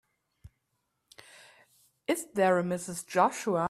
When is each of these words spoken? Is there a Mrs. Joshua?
Is 2.07 2.25
there 2.33 2.59
a 2.59 2.63
Mrs. 2.63 3.05
Joshua? 3.07 3.59